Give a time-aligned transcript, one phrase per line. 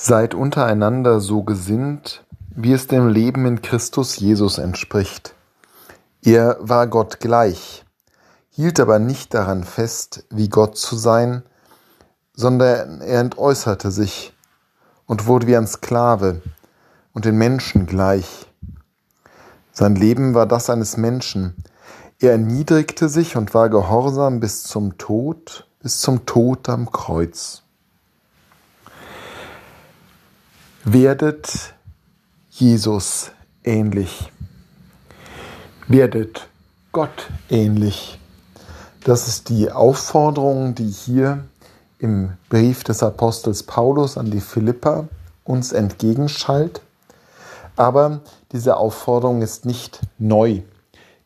[0.00, 2.24] Seid untereinander so gesinnt,
[2.54, 5.34] wie es dem Leben in Christus Jesus entspricht.
[6.22, 7.84] Er war Gott gleich,
[8.48, 11.42] hielt aber nicht daran fest, wie Gott zu sein,
[12.32, 14.32] sondern er entäußerte sich
[15.06, 16.42] und wurde wie ein Sklave
[17.12, 18.46] und den Menschen gleich.
[19.72, 21.56] Sein Leben war das eines Menschen.
[22.20, 27.64] Er erniedrigte sich und war gehorsam bis zum Tod, bis zum Tod am Kreuz.
[30.84, 31.74] Werdet
[32.50, 33.32] Jesus
[33.64, 34.30] ähnlich.
[35.88, 36.48] Werdet
[36.92, 38.18] Gott ähnlich.
[39.02, 41.44] Das ist die Aufforderung, die hier
[41.98, 45.08] im Brief des Apostels Paulus an die Philippa
[45.42, 46.80] uns entgegenschallt.
[47.74, 48.20] Aber
[48.52, 50.62] diese Aufforderung ist nicht neu.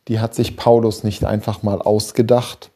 [0.09, 2.70] Die hat sich Paulus nicht einfach mal ausgedacht,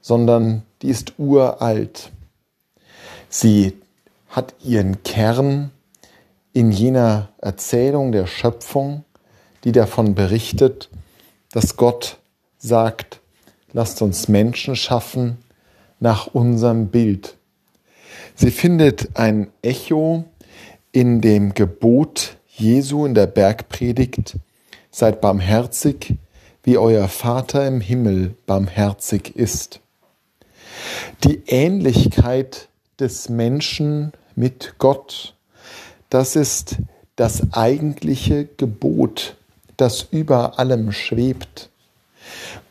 [0.00, 2.10] sondern die ist uralt.
[3.28, 3.78] Sie
[4.30, 5.72] hat ihren Kern
[6.56, 9.04] in jener Erzählung der Schöpfung,
[9.64, 10.88] die davon berichtet,
[11.52, 12.16] dass Gott
[12.56, 13.20] sagt,
[13.74, 15.36] lasst uns Menschen schaffen
[16.00, 17.36] nach unserem Bild.
[18.36, 20.24] Sie findet ein Echo
[20.92, 24.38] in dem Gebot Jesu in der Bergpredigt,
[24.90, 26.14] seid barmherzig,
[26.62, 29.80] wie euer Vater im Himmel barmherzig ist.
[31.22, 35.35] Die Ähnlichkeit des Menschen mit Gott
[36.10, 36.76] das ist
[37.16, 39.36] das eigentliche Gebot,
[39.76, 41.70] das über allem schwebt.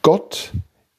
[0.01, 0.53] Gott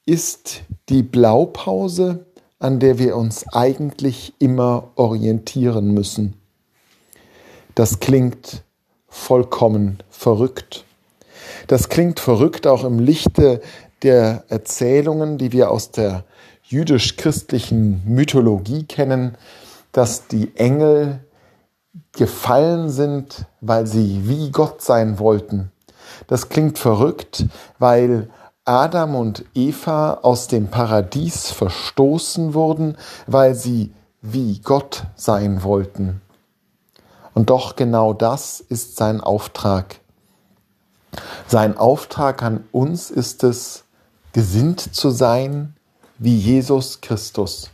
[0.04, 2.26] ist die Blaupause,
[2.58, 6.34] an der wir uns eigentlich immer orientieren müssen.
[7.74, 8.62] Das klingt
[9.08, 10.84] vollkommen verrückt.
[11.66, 13.60] Das klingt verrückt auch im Lichte
[14.02, 16.24] der Erzählungen, die wir aus der
[16.64, 19.36] jüdisch-christlichen Mythologie kennen,
[19.92, 21.20] dass die Engel
[22.16, 25.70] gefallen sind, weil sie wie Gott sein wollten.
[26.26, 27.46] Das klingt verrückt,
[27.78, 28.28] weil
[28.64, 32.96] Adam und Eva aus dem Paradies verstoßen wurden,
[33.26, 36.20] weil sie wie Gott sein wollten.
[37.32, 40.00] Und doch genau das ist sein Auftrag.
[41.46, 43.84] Sein Auftrag an uns ist es,
[44.32, 45.76] gesinnt zu sein
[46.18, 47.70] wie Jesus Christus,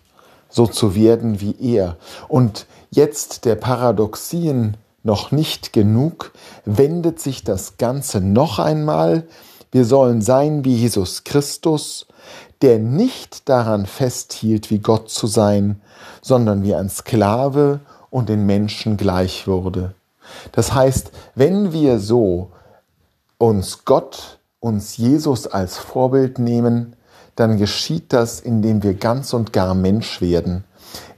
[0.53, 1.97] so zu werden wie er.
[2.29, 6.33] Und jetzt der Paradoxien noch nicht genug,
[6.65, 9.25] wendet sich das Ganze noch einmal.
[9.73, 12.07] Wir sollen sein wie Jesus Christus,
[12.61, 15.81] der nicht daran festhielt, wie Gott zu sein,
[16.21, 17.81] sondern wie ein Sklave
[18.11, 19.95] und den Menschen gleich wurde.
[20.53, 22.51] Das heißt, wenn wir so
[23.39, 26.95] uns Gott, uns Jesus als Vorbild nehmen,
[27.37, 30.65] dann geschieht das, indem wir ganz und gar Mensch werden,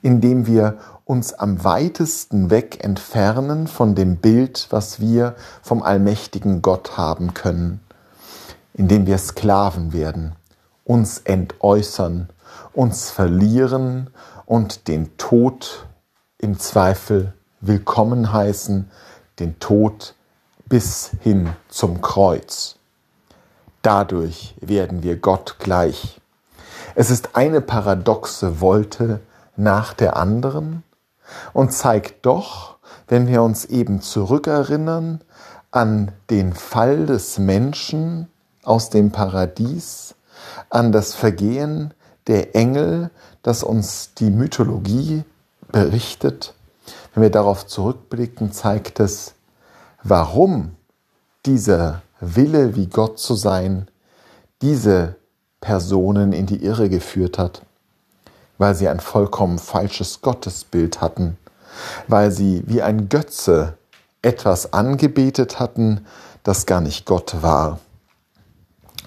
[0.02, 6.96] indem wir uns am weitesten weg entfernen von dem Bild, was wir vom allmächtigen Gott
[6.96, 7.80] haben können,
[8.72, 10.32] indem wir Sklaven werden,
[10.84, 12.28] uns entäußern,
[12.72, 14.10] uns verlieren
[14.46, 15.86] und den Tod
[16.38, 18.90] im Zweifel willkommen heißen,
[19.38, 20.14] den Tod
[20.66, 22.76] bis hin zum Kreuz.
[23.84, 26.18] Dadurch werden wir Gott gleich.
[26.94, 29.20] Es ist eine paradoxe Wolte
[29.56, 30.82] nach der anderen,
[31.52, 32.76] und zeigt doch,
[33.08, 35.20] wenn wir uns eben zurückerinnern
[35.70, 38.28] an den Fall des Menschen
[38.62, 40.14] aus dem Paradies,
[40.70, 41.92] an das Vergehen
[42.26, 43.10] der Engel,
[43.42, 45.24] das uns die Mythologie
[45.72, 46.54] berichtet,
[47.12, 49.34] wenn wir darauf zurückblicken, zeigt es,
[50.02, 50.74] warum
[51.44, 53.88] dieser Wille, wie Gott zu sein,
[54.62, 55.16] diese
[55.60, 57.62] Personen in die Irre geführt hat
[58.58, 61.36] weil sie ein vollkommen falsches Gottesbild hatten,
[62.08, 63.76] weil sie wie ein Götze
[64.22, 66.06] etwas angebetet hatten,
[66.42, 67.80] das gar nicht Gott war,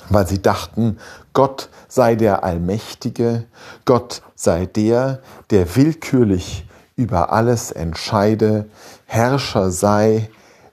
[0.09, 0.97] weil sie dachten,
[1.33, 3.45] Gott sei der Allmächtige,
[3.85, 8.65] Gott sei der, der willkürlich über alles entscheide,
[9.05, 10.29] Herrscher sei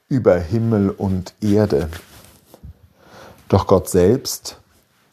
[0.09, 1.89] über Himmel und Erde.
[3.55, 4.59] Doch Gott selbst,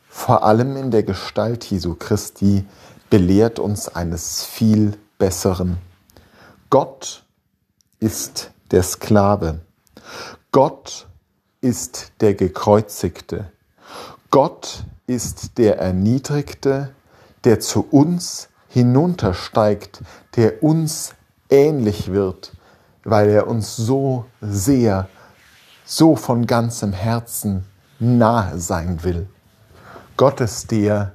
[0.10, 2.66] vor allem in der Gestalt Jesu Christi,
[3.12, 5.78] belehrt uns eines viel Besseren.
[6.72, 7.24] Gott
[8.00, 9.60] ist der Sklave.
[10.52, 11.06] Gott
[11.62, 13.52] ist der Gekreuzigte.
[14.32, 16.96] Gott ist der Erniedrigte,
[17.44, 20.02] der zu uns hinuntersteigt,
[20.36, 21.14] der uns
[21.52, 22.54] ähnlich wird,
[23.04, 25.10] weil er uns so sehr,
[25.86, 27.66] so von ganzem Herzen
[28.02, 29.28] nahe sein will.
[30.18, 31.14] Gott ist der,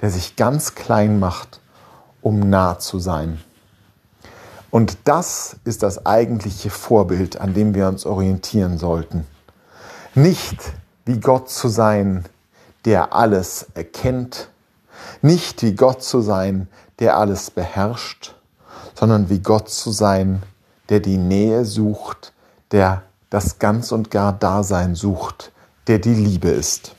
[0.00, 1.60] der sich ganz klein macht,
[2.20, 3.40] um nah zu sein.
[4.70, 9.26] Und das ist das eigentliche Vorbild, an dem wir uns orientieren sollten.
[10.14, 10.58] Nicht
[11.04, 12.24] wie Gott zu sein,
[12.84, 14.48] der alles erkennt,
[15.22, 16.68] nicht wie Gott zu sein,
[16.98, 18.34] der alles beherrscht,
[18.94, 20.42] sondern wie Gott zu sein,
[20.88, 22.32] der die Nähe sucht,
[22.70, 25.52] der das ganz und gar Dasein sucht,
[25.86, 26.95] der die Liebe ist.